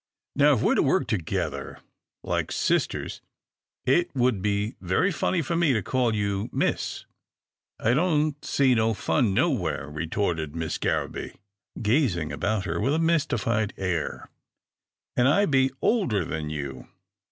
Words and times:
"Now 0.35 0.55
if 0.55 0.63
we're 0.63 0.73
to 0.73 0.81
work 0.81 1.05
together 1.05 1.77
like 2.23 2.51
sis 2.51 2.87
ters, 2.87 3.21
it 3.85 4.09
would 4.15 4.41
be 4.41 4.73
very 4.81 5.11
funny 5.11 5.43
for 5.43 5.55
me 5.55 5.73
to 5.73 5.83
call 5.83 6.15
you' 6.15 6.49
Miss.' 6.51 7.05
""I 7.79 7.93
don't 7.93 8.43
see 8.43 8.73
no 8.73 8.95
fun 8.95 9.35
nowhere," 9.35 9.87
retorted 9.91 10.55
Miss 10.55 10.79
Garraby, 10.79 11.33
gazing 11.79 12.31
about 12.31 12.65
her 12.65 12.79
with 12.81 12.95
a 12.95 12.97
mystified 12.97 13.75
air," 13.77 14.27
an' 15.15 15.27
I 15.27 15.45
be 15.45 15.69
older 15.83 16.25
than 16.25 16.49
you. 16.49 16.87